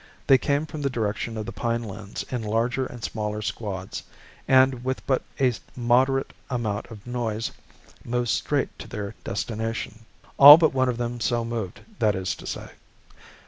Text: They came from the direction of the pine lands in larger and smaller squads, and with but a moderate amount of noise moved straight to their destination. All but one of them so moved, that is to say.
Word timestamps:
They 0.25 0.39
came 0.39 0.65
from 0.65 0.81
the 0.81 0.89
direction 0.89 1.37
of 1.37 1.45
the 1.45 1.51
pine 1.51 1.83
lands 1.83 2.23
in 2.31 2.41
larger 2.41 2.87
and 2.87 3.03
smaller 3.03 3.43
squads, 3.43 4.01
and 4.47 4.83
with 4.83 5.05
but 5.05 5.21
a 5.39 5.53
moderate 5.75 6.33
amount 6.49 6.87
of 6.87 7.05
noise 7.05 7.51
moved 8.03 8.29
straight 8.29 8.79
to 8.79 8.87
their 8.87 9.13
destination. 9.23 9.99
All 10.39 10.57
but 10.57 10.73
one 10.73 10.89
of 10.89 10.97
them 10.97 11.19
so 11.19 11.45
moved, 11.45 11.81
that 11.99 12.15
is 12.15 12.33
to 12.37 12.47
say. 12.47 12.71